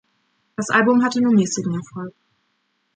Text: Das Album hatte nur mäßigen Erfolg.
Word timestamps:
Das 0.55 0.71
Album 0.71 1.03
hatte 1.03 1.21
nur 1.21 1.31
mäßigen 1.31 1.75
Erfolg. 1.75 2.15